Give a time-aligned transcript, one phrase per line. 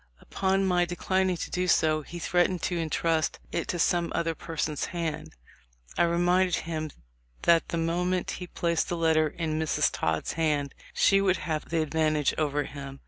[0.19, 4.85] Upon my declining to do so he threatened to intrust it to some other person's
[4.85, 5.35] hand.
[5.95, 6.89] I reminded him
[7.43, 11.83] that the moment he placed the letter in Miss Todd's hand, she would have the
[11.83, 12.99] advantage over him.